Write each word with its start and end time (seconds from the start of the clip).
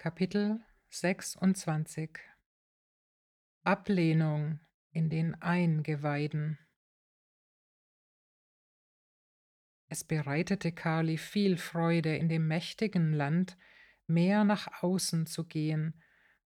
Kapitel 0.00 0.60
26 0.90 2.20
Ablehnung 3.64 4.60
in 4.92 5.10
den 5.10 5.34
Eingeweiden 5.42 6.56
Es 9.88 10.04
bereitete 10.04 10.70
Kali 10.70 11.18
viel 11.18 11.56
Freude, 11.56 12.14
in 12.14 12.28
dem 12.28 12.46
mächtigen 12.46 13.12
Land 13.12 13.58
mehr 14.06 14.44
nach 14.44 14.84
außen 14.84 15.26
zu 15.26 15.44
gehen 15.44 16.00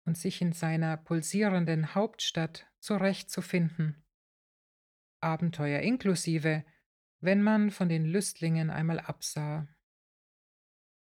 und 0.04 0.18
sich 0.18 0.42
in 0.42 0.52
seiner 0.52 0.98
pulsierenden 0.98 1.96
Hauptstadt 1.96 2.68
zurechtzufinden. 2.80 4.04
Abenteuer 5.22 5.80
inklusive, 5.80 6.66
wenn 7.22 7.42
man 7.42 7.72
von 7.72 7.88
den 7.88 8.04
Lüstlingen 8.04 8.70
einmal 8.70 9.00
absah. 9.00 9.70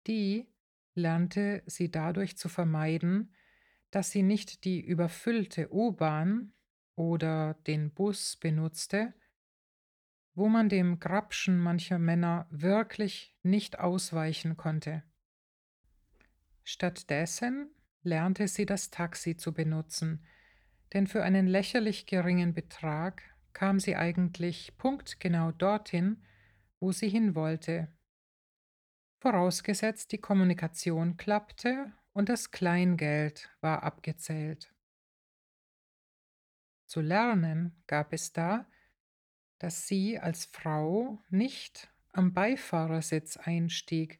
Die 0.07 0.51
lernte 0.95 1.63
sie 1.65 1.91
dadurch 1.91 2.37
zu 2.37 2.49
vermeiden, 2.49 3.33
dass 3.91 4.11
sie 4.11 4.23
nicht 4.23 4.65
die 4.65 4.81
überfüllte 4.81 5.73
U-Bahn 5.73 6.53
oder 6.95 7.55
den 7.67 7.91
Bus 7.93 8.37
benutzte, 8.37 9.13
wo 10.35 10.49
man 10.49 10.69
dem 10.69 10.99
Grapschen 10.99 11.59
mancher 11.59 11.99
Männer 11.99 12.47
wirklich 12.49 13.35
nicht 13.43 13.79
ausweichen 13.79 14.57
konnte. 14.57 15.03
Stattdessen 16.63 17.69
lernte 18.01 18.47
sie 18.47 18.65
das 18.65 18.89
Taxi 18.89 19.37
zu 19.37 19.53
benutzen, 19.53 20.25
denn 20.93 21.07
für 21.07 21.23
einen 21.23 21.47
lächerlich 21.47 22.05
geringen 22.05 22.53
Betrag 22.53 23.21
kam 23.53 23.79
sie 23.79 23.95
eigentlich 23.95 24.75
punktgenau 24.77 25.51
dorthin, 25.51 26.23
wo 26.79 26.91
sie 26.91 27.09
hin 27.09 27.35
wollte 27.35 27.89
vorausgesetzt 29.23 30.11
die 30.11 30.17
Kommunikation 30.17 31.15
klappte 31.15 31.93
und 32.11 32.27
das 32.27 32.51
Kleingeld 32.51 33.49
war 33.61 33.81
abgezählt. 33.83 34.73
Zu 36.87 36.99
lernen 36.99 37.81
gab 37.87 38.11
es 38.11 38.33
da, 38.33 38.69
dass 39.59 39.87
sie 39.87 40.19
als 40.19 40.43
Frau 40.43 41.23
nicht 41.29 41.89
am 42.11 42.33
Beifahrersitz 42.33 43.37
einstieg, 43.37 44.19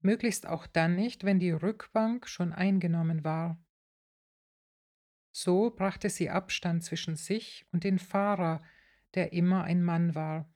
möglichst 0.00 0.46
auch 0.46 0.66
dann 0.66 0.96
nicht, 0.96 1.24
wenn 1.24 1.38
die 1.38 1.50
Rückbank 1.50 2.26
schon 2.26 2.54
eingenommen 2.54 3.22
war. 3.22 3.62
So 5.30 5.68
brachte 5.68 6.08
sie 6.08 6.30
Abstand 6.30 6.82
zwischen 6.84 7.16
sich 7.16 7.66
und 7.70 7.84
den 7.84 7.98
Fahrer, 7.98 8.64
der 9.12 9.34
immer 9.34 9.64
ein 9.64 9.82
Mann 9.82 10.14
war. 10.14 10.50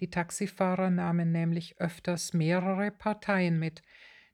Die 0.00 0.10
Taxifahrer 0.10 0.90
nahmen 0.90 1.32
nämlich 1.32 1.80
öfters 1.80 2.32
mehrere 2.32 2.90
Parteien 2.90 3.58
mit, 3.58 3.82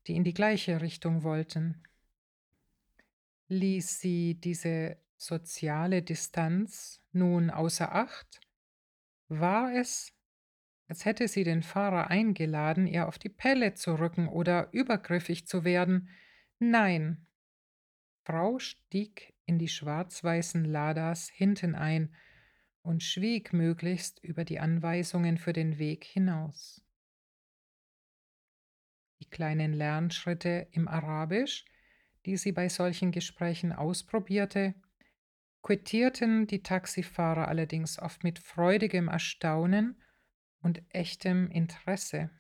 die 0.07 0.17
in 0.17 0.25
die 0.25 0.35
gleiche 0.35 0.81
Richtung 0.81 1.23
wollten. 1.23 1.83
Ließ 3.49 4.01
sie 4.01 4.35
diese 4.41 4.97
soziale 5.17 6.03
Distanz 6.03 7.01
nun 7.13 7.51
außer 7.51 7.95
Acht, 7.95 8.41
war 9.29 9.73
es, 9.75 10.13
als 10.89 11.05
hätte 11.05 11.29
sie 11.29 11.45
den 11.45 11.63
Fahrer 11.63 12.09
eingeladen, 12.09 12.87
ihr 12.87 13.07
auf 13.07 13.19
die 13.19 13.29
Pelle 13.29 13.75
zu 13.75 13.99
rücken 13.99 14.29
oder 14.29 14.69
übergriffig 14.73 15.47
zu 15.47 15.65
werden. 15.65 16.09
Nein. 16.59 17.27
Frau 18.25 18.59
stieg 18.59 19.35
in 19.47 19.59
die 19.59 19.69
schwarz-weißen 19.69 20.65
Ladas 20.65 21.29
hinten 21.29 21.75
ein 21.75 22.15
und 22.83 23.03
schwieg 23.03 23.53
möglichst 23.53 24.23
über 24.23 24.45
die 24.45 24.61
Anweisungen 24.61 25.39
für 25.39 25.53
den 25.53 25.79
Weg 25.79 26.05
hinaus. 26.05 26.85
Die 29.21 29.31
kleinen 29.31 29.73
Lernschritte 29.73 30.67
im 30.73 30.89
Arabisch, 30.89 31.65
die 32.27 32.37
sie 32.37 32.53
bei 32.53 32.69
solchen 32.69 33.13
Gesprächen 33.13 33.73
ausprobierte, 33.73 34.75
quittierten 35.63 36.49
die 36.49 36.63
Taxifahrer 36.63 37.47
allerdings 37.47 37.99
oft 37.99 38.25
mit 38.25 38.41
freudigem 38.41 39.09
Erstaunen 39.09 40.03
und 40.61 40.83
echtem 40.89 41.49
Interesse. 41.51 42.31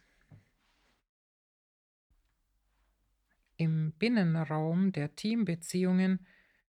Im 3.56 3.92
Binnenraum 3.92 4.90
der 4.90 5.14
Teambeziehungen 5.14 6.26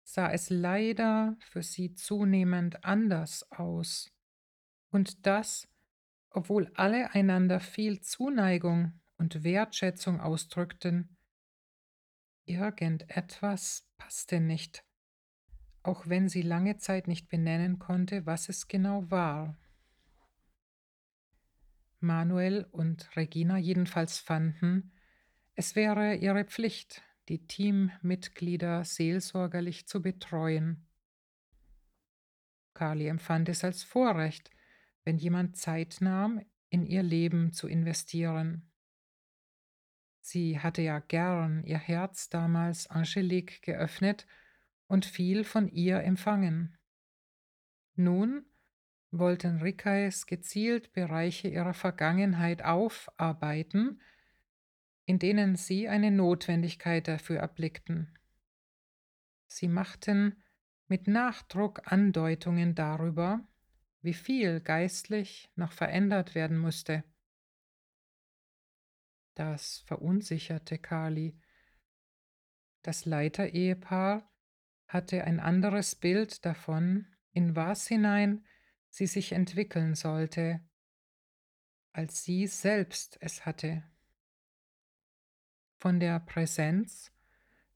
sah 0.08 0.30
es 0.32 0.48
leider 0.48 1.36
für 1.40 1.62
sie 1.62 1.92
zunehmend 1.92 2.82
anders 2.82 3.46
aus. 3.52 4.10
Und 4.88 5.26
das, 5.26 5.68
obwohl 6.30 6.70
alle 6.76 7.12
einander 7.12 7.60
viel 7.60 8.00
Zuneigung 8.00 8.98
und 9.18 9.44
Wertschätzung 9.44 10.18
ausdrückten. 10.18 11.14
Irgendetwas 12.46 13.86
passte 13.98 14.40
nicht, 14.40 14.82
auch 15.82 16.06
wenn 16.06 16.30
sie 16.30 16.40
lange 16.40 16.78
Zeit 16.78 17.06
nicht 17.06 17.28
benennen 17.28 17.78
konnte, 17.78 18.24
was 18.24 18.48
es 18.48 18.66
genau 18.66 19.10
war. 19.10 19.58
Manuel 22.00 22.66
und 22.70 23.14
Regina 23.14 23.58
jedenfalls 23.58 24.18
fanden, 24.20 24.90
es 25.54 25.76
wäre 25.76 26.14
ihre 26.14 26.46
Pflicht, 26.46 27.02
die 27.28 27.46
Teammitglieder 27.46 28.84
seelsorgerlich 28.84 29.86
zu 29.86 30.02
betreuen. 30.02 30.86
Carly 32.74 33.08
empfand 33.08 33.48
es 33.48 33.64
als 33.64 33.82
Vorrecht, 33.82 34.50
wenn 35.04 35.18
jemand 35.18 35.56
Zeit 35.56 35.98
nahm, 36.00 36.40
in 36.70 36.86
ihr 36.86 37.02
Leben 37.02 37.52
zu 37.52 37.66
investieren. 37.66 38.70
Sie 40.20 40.60
hatte 40.60 40.82
ja 40.82 40.98
gern 40.98 41.64
ihr 41.64 41.78
Herz 41.78 42.28
damals 42.28 42.86
Angelique 42.88 43.62
geöffnet 43.62 44.26
und 44.86 45.06
viel 45.06 45.44
von 45.44 45.68
ihr 45.68 46.02
empfangen. 46.02 46.76
Nun 47.94 48.44
wollten 49.10 49.62
Rickais 49.62 50.26
gezielt 50.26 50.92
Bereiche 50.92 51.48
ihrer 51.48 51.74
Vergangenheit 51.74 52.62
aufarbeiten, 52.62 54.00
in 55.08 55.18
denen 55.18 55.56
sie 55.56 55.88
eine 55.88 56.10
Notwendigkeit 56.10 57.08
dafür 57.08 57.38
erblickten. 57.38 58.12
Sie 59.46 59.66
machten 59.66 60.36
mit 60.86 61.08
Nachdruck 61.08 61.90
Andeutungen 61.90 62.74
darüber, 62.74 63.40
wie 64.02 64.12
viel 64.12 64.60
geistlich 64.60 65.50
noch 65.54 65.72
verändert 65.72 66.34
werden 66.34 66.58
musste. 66.58 67.04
Das 69.32 69.78
verunsicherte 69.86 70.76
Kali. 70.76 71.40
Das 72.82 73.06
Leiterehepaar 73.06 74.30
hatte 74.88 75.24
ein 75.24 75.40
anderes 75.40 75.94
Bild 75.94 76.44
davon, 76.44 77.06
in 77.32 77.56
was 77.56 77.88
hinein 77.88 78.44
sie 78.90 79.06
sich 79.06 79.32
entwickeln 79.32 79.94
sollte, 79.94 80.60
als 81.94 82.24
sie 82.24 82.46
selbst 82.46 83.16
es 83.22 83.46
hatte. 83.46 83.84
Von 85.78 86.00
der 86.00 86.18
Präsenz 86.18 87.12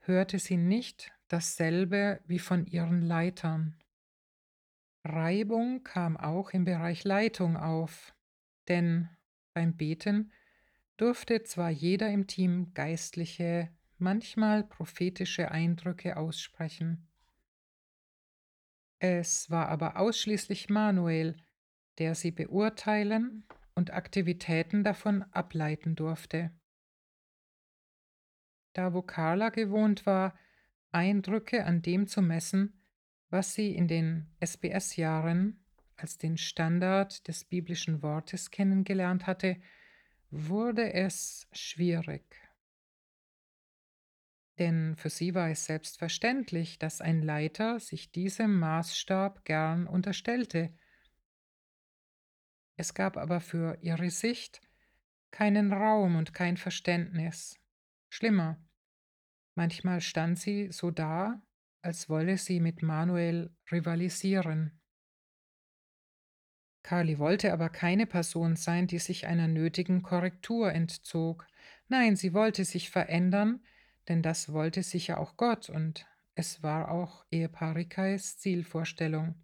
hörte 0.01 0.41
sie 0.41 0.57
nicht 0.57 1.13
dasselbe 1.29 2.21
wie 2.27 2.41
von 2.41 2.67
ihren 2.67 3.01
Leitern. 3.01 3.77
Reibung 5.05 5.85
kam 5.85 6.17
auch 6.17 6.51
im 6.51 6.65
Bereich 6.65 7.05
Leitung 7.05 7.57
auf, 7.57 8.13
denn 8.67 9.09
beim 9.55 9.77
Beten 9.77 10.33
durfte 10.97 11.45
zwar 11.45 11.71
jeder 11.71 12.11
im 12.11 12.27
Team 12.27 12.75
geistliche, 12.75 13.71
manchmal 13.99 14.65
prophetische 14.65 15.53
Eindrücke 15.53 16.17
aussprechen. 16.17 17.09
Es 18.99 19.49
war 19.49 19.69
aber 19.69 19.97
ausschließlich 19.97 20.69
Manuel, 20.71 21.37
der 21.99 22.17
sie 22.17 22.33
beurteilen 22.33 23.45
und 23.77 23.93
Aktivitäten 23.93 24.83
davon 24.83 25.23
ableiten 25.31 25.95
durfte 25.95 26.51
da 28.73 28.95
wo 28.95 29.03
Carla 29.03 29.51
gewohnt 29.51 30.07
war, 30.07 30.39
Eindrücke 30.91 31.65
an 31.65 31.83
dem 31.83 32.07
zu 32.07 32.23
messen, 32.23 32.81
was 33.31 33.55
sie 33.55 33.75
in 33.75 33.89
den 33.89 34.27
SBS-Jahren 34.41 35.65
als 35.97 36.19
den 36.19 36.37
Standard 36.37 37.27
des 37.29 37.45
biblischen 37.45 38.03
Wortes 38.03 38.51
kennengelernt 38.51 39.27
hatte, 39.27 39.57
wurde 40.31 40.93
es 40.93 41.47
schwierig. 41.53 42.25
Denn 44.59 44.97
für 44.97 45.11
sie 45.11 45.35
war 45.35 45.49
es 45.49 45.65
selbstverständlich, 45.65 46.79
dass 46.79 47.01
ein 47.01 47.23
Leiter 47.23 47.81
sich 47.81 48.13
diesem 48.13 48.59
Maßstab 48.59 49.45
gern 49.45 49.87
unterstellte. 49.87 50.73
Es 52.77 52.95
gab 52.95 53.17
aber 53.17 53.41
für 53.41 53.79
ihre 53.81 54.11
Sicht 54.11 54.61
keinen 55.31 55.73
Raum 55.73 56.17
und 56.17 56.35
kein 56.35 56.57
Verständnis. 56.57 57.59
Schlimmer, 58.11 58.59
manchmal 59.55 60.01
stand 60.01 60.39
sie 60.39 60.71
so 60.71 60.91
da, 60.91 61.43
als 61.83 62.09
wolle 62.09 62.39
sie 62.39 62.61
mit 62.61 62.83
Manuel 62.83 63.55
rivalisieren. 63.71 64.81
Carly 66.83 67.19
wollte 67.19 67.53
aber 67.53 67.69
keine 67.69 68.07
Person 68.07 68.57
sein, 68.57 68.87
die 68.87 68.99
sich 68.99 69.27
einer 69.27 69.49
nötigen 69.49 70.03
Korrektur 70.03 70.73
entzog. 70.73 71.47
Nein, 71.89 72.17
sie 72.17 72.35
wollte 72.35 72.65
sich 72.65 72.91
verändern, 72.91 73.65
denn 74.09 74.23
das 74.23 74.53
wollte 74.53 74.83
sicher 74.83 75.19
auch 75.19 75.37
Gott 75.37 75.69
und 75.71 76.07
es 76.35 76.63
war 76.63 76.91
auch 76.91 77.25
Ehepaar 77.31 77.77
Rickais 77.77 78.39
Zielvorstellung. 78.39 79.35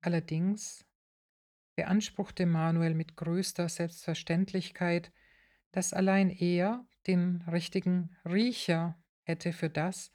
Allerdings 0.00 0.84
beanspruchte 1.76 2.46
Manuel 2.46 2.94
mit 2.94 3.16
größter 3.16 3.68
Selbstverständlichkeit, 3.68 5.12
dass 5.72 5.92
allein 5.92 6.30
er 6.30 6.86
den 7.06 7.42
richtigen 7.42 8.16
Riecher 8.24 8.98
hätte 9.22 9.52
für 9.52 9.70
das, 9.70 10.12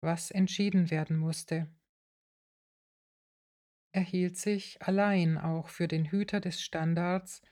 was 0.00 0.30
entschieden 0.30 0.90
werden 0.90 1.16
musste. 1.16 1.68
Er 3.92 4.02
hielt 4.02 4.36
sich 4.36 4.80
allein 4.82 5.36
auch 5.36 5.68
für 5.68 5.88
den 5.88 6.06
Hüter 6.06 6.40
des 6.40 6.60
Standards, 6.62 7.42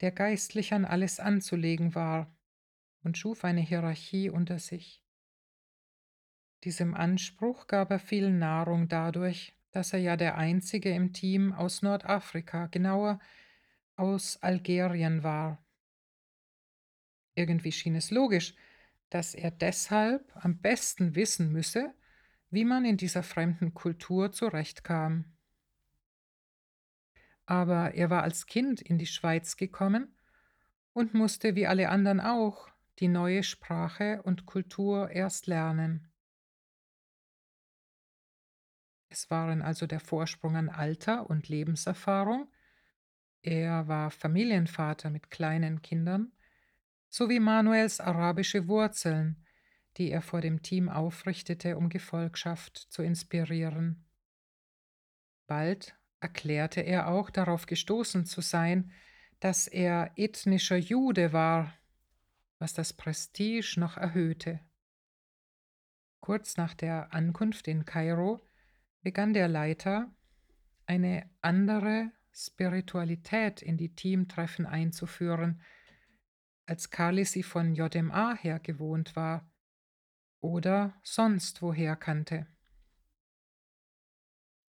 der 0.00 0.10
geistlich 0.10 0.74
an 0.74 0.84
alles 0.84 1.20
anzulegen 1.20 1.94
war, 1.94 2.34
und 3.02 3.16
schuf 3.16 3.44
eine 3.44 3.60
Hierarchie 3.60 4.30
unter 4.30 4.58
sich. 4.58 5.00
Diesem 6.64 6.94
Anspruch 6.94 7.68
gab 7.68 7.92
er 7.92 8.00
viel 8.00 8.32
Nahrung 8.32 8.88
dadurch, 8.88 9.56
dass 9.70 9.92
er 9.92 10.00
ja 10.00 10.16
der 10.16 10.36
einzige 10.36 10.90
im 10.90 11.12
Team 11.12 11.52
aus 11.52 11.82
Nordafrika, 11.82 12.66
genauer 12.66 13.20
aus 13.94 14.42
Algerien 14.42 15.22
war. 15.22 15.64
Irgendwie 17.36 17.70
schien 17.70 17.94
es 17.94 18.10
logisch, 18.10 18.54
dass 19.10 19.34
er 19.34 19.50
deshalb 19.50 20.34
am 20.44 20.58
besten 20.58 21.14
wissen 21.14 21.52
müsse, 21.52 21.94
wie 22.50 22.64
man 22.64 22.84
in 22.84 22.96
dieser 22.96 23.22
fremden 23.22 23.74
Kultur 23.74 24.32
zurechtkam. 24.32 25.36
Aber 27.44 27.94
er 27.94 28.10
war 28.10 28.22
als 28.22 28.46
Kind 28.46 28.80
in 28.80 28.98
die 28.98 29.06
Schweiz 29.06 29.56
gekommen 29.56 30.16
und 30.92 31.14
musste 31.14 31.54
wie 31.54 31.66
alle 31.66 31.90
anderen 31.90 32.20
auch 32.20 32.68
die 32.98 33.08
neue 33.08 33.42
Sprache 33.42 34.22
und 34.22 34.46
Kultur 34.46 35.10
erst 35.10 35.46
lernen. 35.46 36.10
Es 39.10 39.30
waren 39.30 39.62
also 39.62 39.86
der 39.86 40.00
Vorsprung 40.00 40.56
an 40.56 40.68
Alter 40.68 41.28
und 41.28 41.48
Lebenserfahrung, 41.48 42.48
er 43.42 43.86
war 43.86 44.10
Familienvater 44.10 45.08
mit 45.08 45.30
kleinen 45.30 45.80
Kindern, 45.80 46.32
sowie 47.16 47.40
Manuels 47.40 47.98
arabische 47.98 48.68
Wurzeln, 48.68 49.42
die 49.96 50.10
er 50.10 50.20
vor 50.20 50.42
dem 50.42 50.60
Team 50.60 50.90
aufrichtete, 50.90 51.78
um 51.78 51.88
Gefolgschaft 51.88 52.76
zu 52.76 53.02
inspirieren. 53.02 54.04
Bald 55.46 55.96
erklärte 56.20 56.82
er 56.82 57.08
auch 57.08 57.30
darauf 57.30 57.64
gestoßen 57.64 58.26
zu 58.26 58.42
sein, 58.42 58.92
dass 59.40 59.66
er 59.66 60.12
ethnischer 60.16 60.76
Jude 60.76 61.32
war, 61.32 61.72
was 62.58 62.74
das 62.74 62.92
Prestige 62.92 63.76
noch 63.80 63.96
erhöhte. 63.96 64.60
Kurz 66.20 66.58
nach 66.58 66.74
der 66.74 67.14
Ankunft 67.14 67.66
in 67.66 67.86
Kairo 67.86 68.46
begann 69.00 69.32
der 69.32 69.48
Leiter, 69.48 70.14
eine 70.84 71.30
andere 71.40 72.12
Spiritualität 72.34 73.62
in 73.62 73.78
die 73.78 73.94
Teamtreffen 73.94 74.66
einzuführen, 74.66 75.62
als 76.66 76.90
Kali 76.90 77.24
sie 77.24 77.42
von 77.42 77.74
JMA 77.74 78.34
her 78.34 78.58
gewohnt 78.58 79.16
war 79.16 79.50
oder 80.40 80.94
sonst 81.02 81.62
woher 81.62 81.96
kannte. 81.96 82.46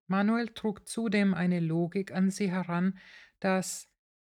Manuel 0.06 0.48
trug 0.48 0.86
zudem 0.86 1.34
eine 1.34 1.58
Logik 1.58 2.12
an 2.12 2.30
sie 2.30 2.50
heran, 2.50 2.98
dass, 3.40 3.90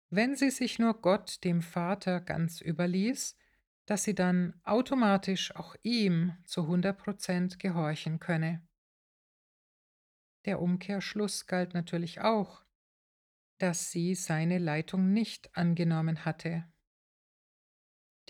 wenn 0.10 0.36
sie 0.36 0.50
sich 0.50 0.80
nur 0.80 1.02
Gott, 1.02 1.44
dem 1.44 1.62
Vater, 1.62 2.20
ganz 2.20 2.60
überließ, 2.62 3.38
dass 3.86 4.04
sie 4.04 4.16
dann 4.16 4.60
automatisch 4.64 5.56
auch 5.56 5.76
ihm 5.82 6.34
zu 6.46 6.64
100 6.64 6.98
Prozent 6.98 7.60
gehorchen 7.60 8.20
könne. 8.20 8.62
Der 10.46 10.62
Umkehrschluss 10.62 11.46
galt 11.46 11.74
natürlich 11.74 12.22
auch, 12.22 12.64
dass 13.60 13.92
sie 13.92 14.16
seine 14.16 14.58
Leitung 14.58 15.14
nicht 15.14 15.56
angenommen 15.56 16.26
hatte. 16.26 16.71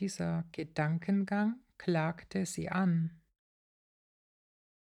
Dieser 0.01 0.45
Gedankengang 0.51 1.59
klagte 1.77 2.48
sie 2.48 2.69
an. 2.69 3.21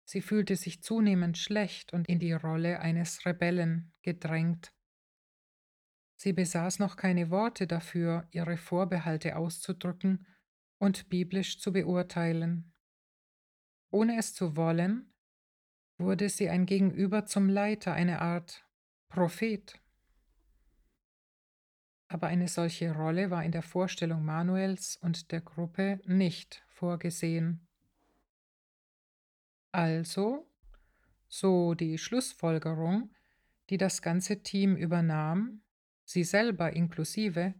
Sie 0.06 0.22
fühlte 0.22 0.56
sich 0.56 0.82
zunehmend 0.82 1.38
schlecht 1.38 1.92
und 1.92 2.08
in 2.08 2.18
die 2.18 2.32
Rolle 2.32 2.80
eines 2.80 3.26
Rebellen 3.26 3.92
gedrängt. 4.04 4.74
Sie 6.16 6.32
besaß 6.32 6.80
noch 6.80 6.96
keine 6.96 7.30
Worte 7.30 7.68
dafür, 7.68 8.26
ihre 8.32 8.56
Vorbehalte 8.56 9.36
auszudrücken 9.36 10.26
und 10.78 11.10
biblisch 11.10 11.60
zu 11.60 11.74
beurteilen. 11.74 12.72
Ohne 13.90 14.18
es 14.18 14.34
zu 14.34 14.56
wollen, 14.56 15.14
wurde 15.98 16.30
sie 16.30 16.48
ein 16.48 16.66
Gegenüber 16.66 17.26
zum 17.26 17.50
Leiter, 17.50 17.92
eine 17.92 18.22
Art 18.22 18.66
Prophet. 19.10 19.78
Aber 22.12 22.28
eine 22.28 22.50
solche 22.50 22.92
Rolle 22.92 23.32
war 23.32 23.42
in 23.46 23.54
der 23.54 23.62
Vorstellung 23.62 24.26
Manuels 24.26 24.98
und 24.98 25.32
der 25.32 25.40
Gruppe 25.40 26.02
nicht 26.04 26.62
vorgesehen. 26.68 27.66
Also, 29.72 30.46
so 31.30 31.74
die 31.74 31.98
Schlussfolgerung, 31.98 33.14
die 33.70 33.78
das 33.78 34.02
ganze 34.02 34.44
Team 34.44 34.76
übernahm, 34.76 35.62
sie 36.04 36.26
selber 36.26 36.74
inklusive, 36.74 37.54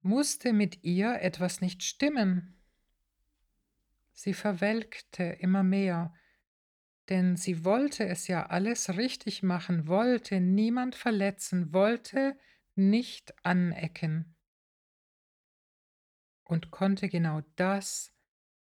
musste 0.00 0.54
mit 0.54 0.82
ihr 0.82 1.20
etwas 1.20 1.60
nicht 1.60 1.82
stimmen. 1.82 2.58
Sie 4.14 4.32
verwelkte 4.32 5.24
immer 5.24 5.62
mehr, 5.62 6.14
denn 7.10 7.36
sie 7.36 7.66
wollte 7.66 8.06
es 8.06 8.28
ja 8.28 8.46
alles 8.46 8.96
richtig 8.96 9.42
machen, 9.42 9.88
wollte 9.88 10.40
niemand 10.40 10.94
verletzen, 10.94 11.74
wollte 11.74 12.38
nicht 12.74 13.34
anecken 13.44 14.34
und 16.44 16.70
konnte 16.70 17.08
genau 17.08 17.42
das 17.56 18.12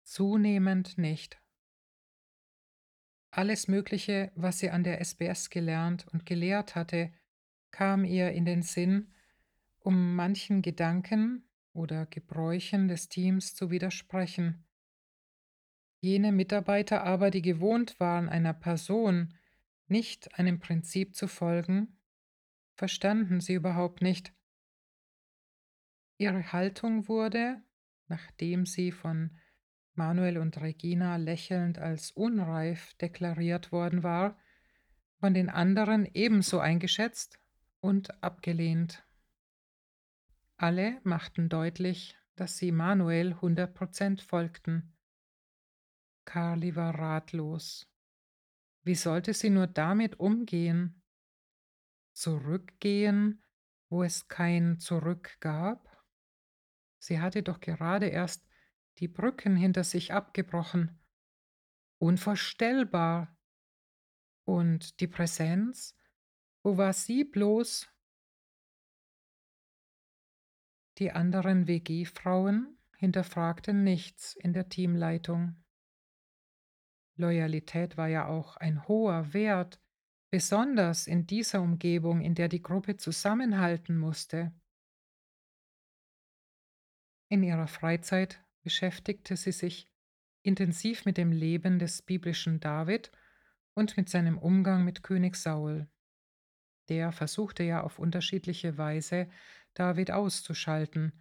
zunehmend 0.03 0.99
nicht. 0.99 1.41
Alles 3.31 3.67
Mögliche, 3.67 4.31
was 4.37 4.59
sie 4.59 4.71
an 4.71 4.85
der 4.85 5.01
SBS 5.01 5.51
gelernt 5.51 6.07
und 6.13 6.25
gelehrt 6.25 6.77
hatte, 6.77 7.13
kam 7.71 8.05
ihr 8.05 8.31
in 8.31 8.45
den 8.45 8.63
Sinn, 8.63 9.13
um 9.81 10.15
manchen 10.15 10.63
Gedanken 10.63 11.45
oder 11.73 12.07
Gebräuchen 12.07 12.87
des 12.87 13.09
Teams 13.09 13.55
zu 13.55 13.71
widersprechen. 13.71 14.65
Jene 16.01 16.33
Mitarbeiter 16.33 17.03
aber, 17.03 17.31
die 17.31 17.43
gewohnt 17.43 17.99
waren, 17.99 18.29
einer 18.29 18.55
Person, 18.55 19.35
nicht 19.89 20.39
einem 20.39 20.61
Prinzip 20.61 21.17
zu 21.17 21.27
folgen, 21.27 21.94
verstanden 22.75 23.41
sie 23.41 23.55
überhaupt 23.55 24.03
nicht. 24.03 24.33
Ihre 26.19 26.53
Haltung 26.53 27.09
wurde, 27.09 27.63
nachdem 28.09 28.67
sie 28.67 28.93
von 28.93 29.37
Manuel 29.95 30.39
und 30.39 30.61
Regina 30.61 31.17
lächelnd 31.17 31.79
als 31.79 32.11
unreif 32.11 32.95
deklariert 32.95 33.73
worden 33.73 34.03
war, 34.03 34.39
von 35.19 35.35
den 35.35 35.49
anderen 35.49 36.09
ebenso 36.13 36.59
eingeschätzt 36.59 37.39
und 37.81 38.23
abgelehnt. 38.23 39.07
Alle 40.57 41.01
machten 41.05 41.49
deutlich, 41.49 42.17
dass 42.37 42.57
sie 42.57 42.73
Manuel 42.73 43.35
100% 43.35 44.23
folgten. 44.23 44.97
Carly 46.25 46.75
war 46.75 46.99
ratlos. 46.99 47.89
Wie 48.83 48.95
sollte 48.95 49.33
sie 49.35 49.51
nur 49.51 49.67
damit 49.67 50.19
umgehen? 50.19 51.04
Zurückgehen, 52.15 53.43
wo 53.91 54.03
es 54.03 54.29
kein 54.29 54.79
Zurück 54.79 55.37
gab? 55.41 56.03
Sie 56.99 57.21
hatte 57.21 57.43
doch 57.43 57.61
gerade 57.61 58.07
erst 58.07 58.49
die 58.99 59.09
Brücken 59.09 59.57
hinter 59.57 59.85
sich 59.85 60.13
abgebrochen. 60.13 60.99
Unvorstellbar. 61.99 63.37
Und 64.45 65.01
die 65.01 65.09
Präsenz? 65.09 65.97
Wo 66.63 66.79
war 66.79 66.93
sie 66.93 67.25
bloß? 67.25 67.89
Die 70.99 71.11
anderen 71.11 71.67
WG-Frauen 71.67 72.79
hinterfragten 72.97 73.83
nichts 73.83 74.35
in 74.37 74.53
der 74.53 74.69
Teamleitung. 74.69 75.63
Loyalität 77.17 77.97
war 77.97 78.09
ja 78.09 78.27
auch 78.29 78.57
ein 78.57 78.87
hoher 78.87 79.35
Wert, 79.35 79.84
besonders 80.35 81.07
in 81.07 81.29
dieser 81.29 81.63
Umgebung, 81.63 82.21
in 82.21 82.35
der 82.35 82.49
die 82.49 82.61
Gruppe 82.61 82.97
zusammenhalten 82.97 83.97
musste. 83.97 84.53
In 87.29 87.45
ihrer 87.45 87.69
Freizeit 87.69 88.45
beschäftigte 88.61 89.37
sie 89.37 89.53
sich 89.53 89.89
intensiv 90.43 91.05
mit 91.05 91.19
dem 91.19 91.31
Leben 91.31 91.79
des 91.79 92.03
biblischen 92.03 92.59
David 92.59 93.13
und 93.75 93.97
mit 93.97 94.09
seinem 94.09 94.37
Umgang 94.37 94.85
mit 94.85 95.05
König 95.05 95.37
Saul. 95.37 95.87
Der 96.89 97.13
versuchte 97.13 97.63
ja 97.63 97.85
auf 97.85 98.01
unterschiedliche 98.01 98.77
Weise 98.77 99.29
David 99.73 100.11
auszuschalten, 100.11 101.13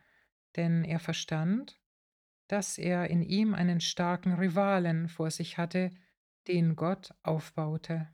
denn 0.55 0.83
er 0.83 0.99
verstand, 0.99 1.79
dass 2.47 2.79
er 2.79 3.11
in 3.11 3.21
ihm 3.21 3.53
einen 3.53 3.79
starken 3.79 4.33
Rivalen 4.33 5.07
vor 5.07 5.29
sich 5.29 5.59
hatte, 5.59 5.91
den 6.47 6.75
Gott 6.75 7.13
aufbaute. 7.21 8.09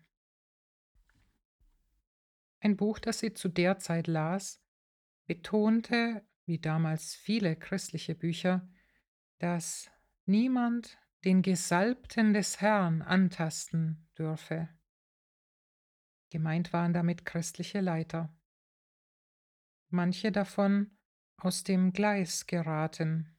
Ein 2.59 2.75
Buch, 2.75 2.99
das 2.99 3.19
sie 3.19 3.33
zu 3.33 3.47
der 3.47 3.79
Zeit 3.79 4.07
las, 4.07 4.61
betonte, 5.25 6.25
wie 6.45 6.59
damals 6.59 7.15
viele 7.15 7.55
christliche 7.55 8.15
Bücher, 8.15 8.67
dass 9.37 9.89
niemand 10.25 10.97
den 11.23 11.41
Gesalbten 11.41 12.33
des 12.33 12.61
Herrn 12.61 13.01
antasten 13.01 14.09
dürfe. 14.17 14.69
Gemeint 16.29 16.73
waren 16.73 16.93
damit 16.93 17.25
christliche 17.25 17.81
Leiter. 17.81 18.35
Manche 19.89 20.31
davon 20.31 20.97
aus 21.37 21.63
dem 21.63 21.93
Gleis 21.93 22.45
geraten, 22.45 23.37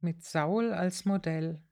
mit 0.00 0.22
Saul 0.22 0.72
als 0.72 1.04
Modell. 1.04 1.62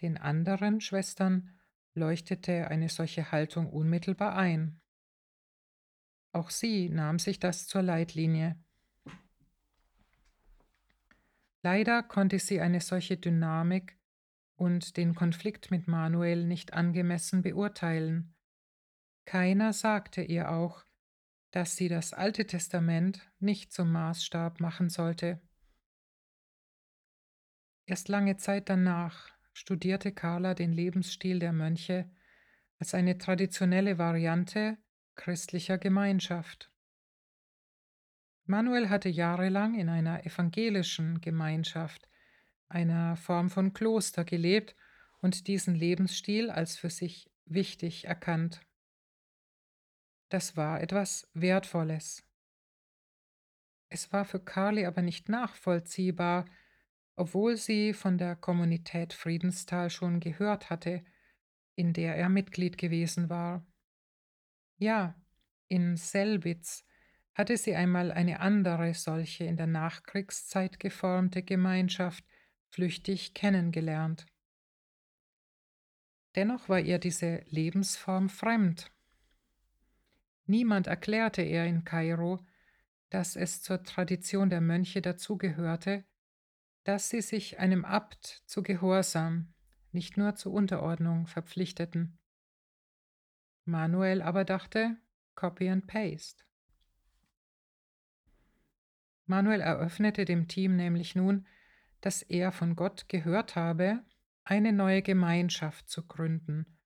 Den 0.00 0.18
anderen 0.18 0.80
Schwestern 0.80 1.53
leuchtete 1.94 2.68
eine 2.68 2.88
solche 2.88 3.32
Haltung 3.32 3.70
unmittelbar 3.70 4.36
ein. 4.36 4.80
Auch 6.32 6.50
sie 6.50 6.88
nahm 6.88 7.18
sich 7.18 7.38
das 7.38 7.66
zur 7.66 7.82
Leitlinie. 7.82 8.56
Leider 11.62 12.02
konnte 12.02 12.38
sie 12.38 12.60
eine 12.60 12.80
solche 12.80 13.16
Dynamik 13.16 13.98
und 14.56 14.96
den 14.96 15.14
Konflikt 15.14 15.70
mit 15.70 15.88
Manuel 15.88 16.44
nicht 16.44 16.74
angemessen 16.74 17.42
beurteilen. 17.42 18.34
Keiner 19.24 19.72
sagte 19.72 20.22
ihr 20.22 20.50
auch, 20.50 20.84
dass 21.52 21.76
sie 21.76 21.88
das 21.88 22.12
Alte 22.12 22.46
Testament 22.46 23.30
nicht 23.38 23.72
zum 23.72 23.92
Maßstab 23.92 24.60
machen 24.60 24.90
sollte. 24.90 25.40
Erst 27.86 28.08
lange 28.08 28.36
Zeit 28.36 28.68
danach 28.68 29.33
studierte 29.54 30.12
Carla 30.12 30.52
den 30.52 30.72
Lebensstil 30.72 31.38
der 31.38 31.52
Mönche 31.52 32.10
als 32.78 32.92
eine 32.92 33.16
traditionelle 33.16 33.96
Variante 33.96 34.76
christlicher 35.14 35.78
Gemeinschaft. 35.78 36.70
Manuel 38.44 38.90
hatte 38.90 39.08
jahrelang 39.08 39.74
in 39.74 39.88
einer 39.88 40.26
evangelischen 40.26 41.20
Gemeinschaft, 41.20 42.08
einer 42.68 43.16
Form 43.16 43.48
von 43.48 43.72
Kloster 43.72 44.24
gelebt 44.24 44.74
und 45.20 45.46
diesen 45.46 45.74
Lebensstil 45.74 46.50
als 46.50 46.76
für 46.76 46.90
sich 46.90 47.30
wichtig 47.46 48.04
erkannt. 48.06 48.60
Das 50.28 50.56
war 50.56 50.82
etwas 50.82 51.30
Wertvolles. 51.32 52.26
Es 53.88 54.12
war 54.12 54.24
für 54.24 54.40
Carly 54.40 54.84
aber 54.84 55.00
nicht 55.00 55.28
nachvollziehbar, 55.28 56.44
obwohl 57.16 57.56
sie 57.56 57.92
von 57.92 58.18
der 58.18 58.36
Kommunität 58.36 59.12
Friedenstal 59.12 59.90
schon 59.90 60.20
gehört 60.20 60.70
hatte, 60.70 61.04
in 61.76 61.92
der 61.92 62.16
er 62.16 62.28
Mitglied 62.28 62.78
gewesen 62.78 63.28
war. 63.28 63.66
Ja, 64.76 65.14
in 65.68 65.96
Selbitz 65.96 66.84
hatte 67.34 67.56
sie 67.56 67.74
einmal 67.74 68.12
eine 68.12 68.40
andere 68.40 68.94
solche 68.94 69.44
in 69.44 69.56
der 69.56 69.66
Nachkriegszeit 69.66 70.78
geformte 70.78 71.42
Gemeinschaft 71.42 72.24
flüchtig 72.68 73.34
kennengelernt. 73.34 74.26
Dennoch 76.34 76.68
war 76.68 76.80
ihr 76.80 76.98
diese 76.98 77.44
Lebensform 77.48 78.28
fremd. 78.28 78.90
Niemand 80.46 80.88
erklärte 80.88 81.42
ihr 81.42 81.64
in 81.64 81.84
Kairo, 81.84 82.44
dass 83.10 83.36
es 83.36 83.62
zur 83.62 83.82
Tradition 83.84 84.50
der 84.50 84.60
Mönche 84.60 85.00
dazugehörte, 85.00 86.04
dass 86.84 87.08
sie 87.08 87.22
sich 87.22 87.58
einem 87.58 87.84
Abt 87.84 88.42
zu 88.46 88.62
Gehorsam, 88.62 89.52
nicht 89.92 90.16
nur 90.16 90.34
zur 90.34 90.52
Unterordnung 90.52 91.26
verpflichteten. 91.26 92.18
Manuel 93.64 94.20
aber 94.22 94.44
dachte, 94.44 94.96
Copy 95.34 95.68
and 95.68 95.86
Paste. 95.86 96.44
Manuel 99.26 99.60
eröffnete 99.60 100.26
dem 100.26 100.48
Team 100.48 100.76
nämlich 100.76 101.14
nun, 101.14 101.46
dass 102.02 102.20
er 102.20 102.52
von 102.52 102.76
Gott 102.76 103.08
gehört 103.08 103.56
habe, 103.56 104.04
eine 104.44 104.72
neue 104.72 105.00
Gemeinschaft 105.00 105.88
zu 105.88 106.06
gründen, 106.06 106.78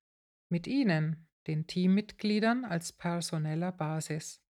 mit 0.47 0.65
ihnen, 0.65 1.27
den 1.47 1.67
Teammitgliedern, 1.67 2.63
als 2.63 2.93
personeller 2.93 3.73
Basis. 3.73 4.41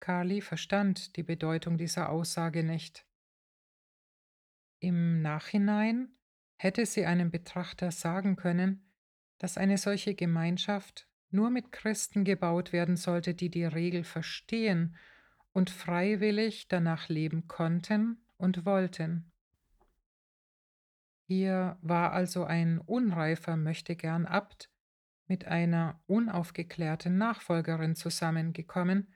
Carly 0.00 0.40
verstand 0.40 1.16
die 1.16 1.22
Bedeutung 1.22 1.78
dieser 1.78 2.08
Aussage 2.08 2.64
nicht. 2.64 3.07
Im 4.80 5.22
Nachhinein 5.22 6.08
hätte 6.56 6.86
sie 6.86 7.04
einem 7.04 7.30
Betrachter 7.30 7.90
sagen 7.90 8.36
können, 8.36 8.84
dass 9.38 9.58
eine 9.58 9.78
solche 9.78 10.14
Gemeinschaft 10.14 11.08
nur 11.30 11.50
mit 11.50 11.72
Christen 11.72 12.24
gebaut 12.24 12.72
werden 12.72 12.96
sollte, 12.96 13.34
die 13.34 13.50
die 13.50 13.64
Regel 13.64 14.04
verstehen 14.04 14.96
und 15.52 15.70
freiwillig 15.70 16.68
danach 16.68 17.08
leben 17.08 17.48
konnten 17.48 18.18
und 18.36 18.64
wollten. 18.64 19.30
Hier 21.26 21.76
war 21.82 22.12
also 22.12 22.44
ein 22.44 22.78
unreifer 22.78 23.56
Möchtegern 23.56 24.24
Abt 24.24 24.70
mit 25.26 25.44
einer 25.44 26.00
unaufgeklärten 26.06 27.18
Nachfolgerin 27.18 27.94
zusammengekommen, 27.96 29.08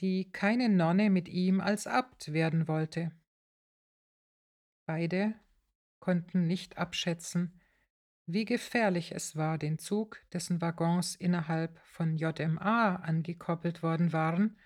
die 0.00 0.30
keine 0.30 0.68
Nonne 0.68 1.10
mit 1.10 1.28
ihm 1.28 1.60
als 1.60 1.86
Abt 1.86 2.32
werden 2.32 2.68
wollte. 2.68 3.10
Beide 4.86 5.34
konnten 5.98 6.46
nicht 6.46 6.76
abschätzen, 6.76 7.60
wie 8.26 8.44
gefährlich 8.44 9.12
es 9.12 9.36
war, 9.36 9.58
den 9.58 9.78
Zug, 9.78 10.20
dessen 10.32 10.60
Waggons 10.60 11.14
innerhalb 11.14 11.78
von 11.84 12.16
JMA 12.16 12.96
angekoppelt 12.96 13.82
worden 13.82 14.12
waren, 14.12 14.58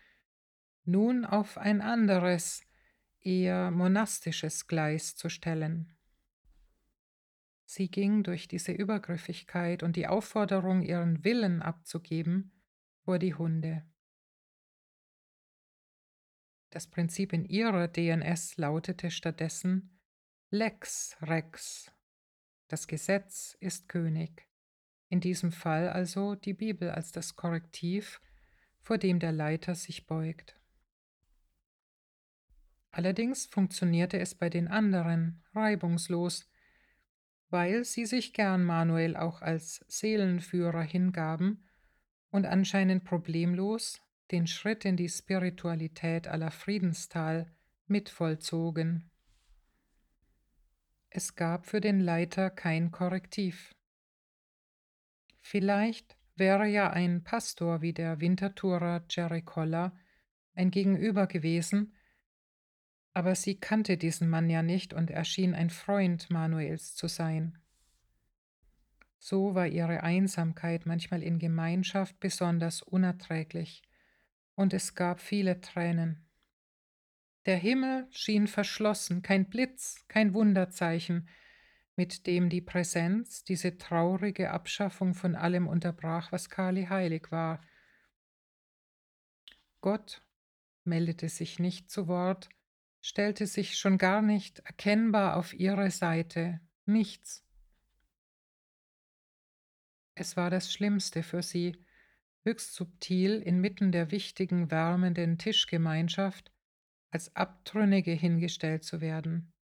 nun 0.85 1.25
auf 1.25 1.59
ein 1.59 1.81
anderes, 1.81 2.63
eher 3.21 3.71
monastisches 3.71 4.69
Gleis 4.69 5.17
zu 5.17 5.29
stellen. 5.29 5.93
Sie 7.65 7.91
ging 7.91 8.23
durch 8.23 8.49
diese 8.49 8.73
Übergriffigkeit 8.73 9.83
und 9.83 9.97
die 9.97 10.07
Aufforderung, 10.07 10.83
ihren 10.83 11.25
Willen 11.25 11.61
abzugeben, 11.61 12.53
vor 13.05 13.19
die 13.19 13.35
Hunde. 13.35 13.85
Das 16.71 16.87
Prinzip 16.87 17.33
in 17.33 17.45
ihrer 17.45 17.89
DNS 17.89 18.57
lautete 18.57 19.11
stattdessen 19.11 19.98
Lex 20.51 21.15
Rex. 21.21 21.93
Das 22.69 22.87
Gesetz 22.87 23.55
ist 23.61 23.87
König. 23.87 24.49
In 25.11 25.21
diesem 25.21 25.53
Fall 25.53 25.91
also 25.91 26.37
die 26.37 26.55
Bibel 26.55 26.89
als 26.89 27.13
das 27.13 27.37
Korrektiv, 27.37 28.23
vor 28.81 28.97
dem 28.97 29.19
der 29.19 29.33
Leiter 29.33 29.75
sich 29.75 30.07
beugt. 30.07 30.59
Allerdings 32.91 33.45
funktionierte 33.45 34.19
es 34.19 34.35
bei 34.35 34.49
den 34.49 34.69
anderen 34.69 35.45
reibungslos, 35.53 36.51
weil 37.51 37.85
sie 37.85 38.07
sich 38.07 38.33
gern 38.33 38.65
Manuel 38.65 39.19
auch 39.19 39.43
als 39.43 39.85
Seelenführer 39.87 40.81
hingaben 40.81 41.69
und 42.31 42.47
anscheinend 42.47 43.05
problemlos 43.05 44.01
den 44.31 44.47
Schritt 44.47 44.87
in 44.87 44.97
die 44.97 45.11
Spiritualität 45.11 46.27
aller 46.27 46.51
Friedenstal 46.51 47.55
mitvollzogen. 47.87 49.11
Es 51.11 51.37
gab 51.37 51.67
für 51.67 51.81
den 51.81 52.01
Leiter 52.01 52.51
kein 52.51 52.91
Korrektiv. 52.91 53.75
Vielleicht 55.41 56.19
wäre 56.37 56.67
ja 56.67 56.91
ein 56.91 57.25
Pastor 57.25 57.81
wie 57.81 57.93
der 57.93 58.21
Winterthurer 58.21 59.05
Jerry 59.09 59.43
Coller 59.43 59.97
ein 60.55 60.71
Gegenüber 60.71 61.27
gewesen, 61.27 61.95
aber 63.15 63.35
sie 63.35 63.59
kannte 63.59 63.97
diesen 63.97 64.29
Mann 64.29 64.51
ja 64.51 64.63
nicht 64.63 64.93
und 64.93 65.11
erschien 65.11 65.55
ein 65.55 65.71
Freund 65.71 66.31
Manuels 66.31 66.95
zu 66.95 67.09
sein. 67.09 67.59
So 69.19 69.55
war 69.55 69.67
ihre 69.67 70.03
Einsamkeit 70.03 70.87
manchmal 70.87 71.23
in 71.23 71.39
Gemeinschaft 71.39 72.21
besonders 72.21 72.83
unerträglich, 72.83 73.83
und 74.55 74.75
es 74.75 74.95
gab 74.95 75.21
viele 75.21 75.61
Tränen. 75.61 76.28
Der 77.47 77.57
Himmel 77.57 78.07
schien 78.11 78.47
verschlossen, 78.47 79.23
kein 79.23 79.49
Blitz, 79.49 80.05
kein 80.09 80.35
Wunderzeichen, 80.35 81.29
mit 81.97 82.27
dem 82.27 82.49
die 82.49 82.61
Präsenz 82.61 83.43
diese 83.43 83.77
traurige 83.77 84.51
Abschaffung 84.51 85.15
von 85.15 85.35
allem 85.35 85.67
unterbrach, 85.67 86.31
was 86.31 86.49
Kali 86.49 86.87
heilig 86.87 87.31
war. 87.31 87.61
Gott 89.81 90.23
meldete 90.85 91.29
sich 91.29 91.59
nicht 91.59 91.91
zu 91.91 92.07
Wort, 92.07 92.49
stellte 93.01 93.47
sich 93.47 93.79
schon 93.79 93.99
gar 93.99 94.23
nicht 94.23 94.61
erkennbar 94.61 95.37
auf 95.37 95.55
ihre 95.55 95.91
Seite, 95.91 96.61
nichts. 96.85 97.45
Es 100.15 100.37
war 100.37 100.51
das 100.51 100.73
Schlimmste 100.73 101.23
für 101.23 101.43
sie, 101.43 101.85
höchst 102.45 102.75
subtil 102.75 103.41
inmitten 103.41 103.93
der 103.93 104.11
wichtigen, 104.11 104.71
wärmenden 104.71 105.39
Tischgemeinschaft 105.39 106.53
als 107.11 107.35
Abtrünnige 107.37 108.13
hingestellt 108.13 108.85
zu 108.85 109.01
werden. 109.01 109.53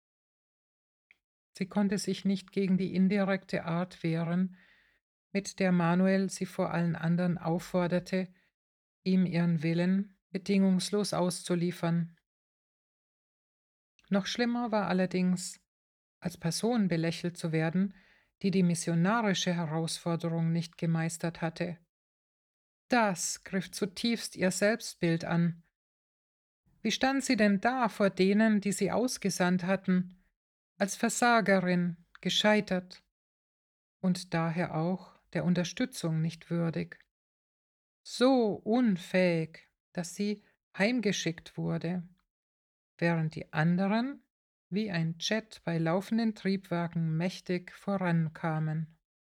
Sie 1.53 1.67
konnte 1.67 1.99
sich 1.99 2.25
nicht 2.25 2.53
gegen 2.53 2.77
die 2.77 2.95
indirekte 2.95 3.65
Art 3.65 4.03
wehren, 4.03 4.57
mit 5.33 5.59
der 5.59 5.73
Manuel 5.73 6.31
sie 6.31 6.47
vor 6.47 6.71
allen 6.73 6.97
anderen 6.97 7.39
aufforderte, 7.39 8.29
ihm 9.05 9.27
ihren 9.27 9.63
Willen 9.63 10.19
bedingungslos 10.31 11.15
auszuliefern. 11.15 12.17
Noch 14.09 14.27
schlimmer 14.27 14.71
war 14.71 14.89
allerdings, 14.89 15.61
als 16.21 16.37
Person 16.37 16.89
belächelt 16.89 17.37
zu 17.37 17.53
werden, 17.53 17.95
die 18.43 18.51
die 18.51 18.63
missionarische 18.63 19.55
Herausforderung 19.55 20.53
nicht 20.53 20.77
gemeistert 20.79 21.41
hatte. 21.41 21.79
Das 22.89 23.43
griff 23.45 23.71
zutiefst 23.71 24.37
ihr 24.37 24.51
Selbstbild 24.51 25.25
an. 25.25 25.63
Wie 26.87 26.93
stand 26.93 27.25
sie 27.25 27.37
denn 27.37 27.61
da 27.61 27.89
vor 27.89 28.11
denen, 28.11 28.61
die 28.61 28.71
sie 28.71 28.93
ausgesandt 28.93 29.65
hatten, 29.65 30.23
als 30.79 30.95
Versagerin, 30.95 31.97
gescheitert 32.21 33.03
und 34.01 34.33
daher 34.33 34.77
auch 34.77 35.19
der 35.33 35.45
Unterstützung 35.45 36.23
nicht 36.23 36.49
würdig? 36.49 37.05
So 38.05 38.53
unfähig, 38.53 39.69
dass 39.95 40.15
sie 40.15 40.45
heimgeschickt 40.79 41.57
wurde, 41.57 42.09
während 42.99 43.35
die 43.35 43.53
anderen 43.53 44.23
wie 44.71 44.93
ein 44.93 45.17
Jet 45.19 45.63
bei 45.65 45.79
laufenden 45.79 46.37
Triebwerken 46.37 47.17
mächtig 47.17 47.73
vorankamen. 47.73 48.96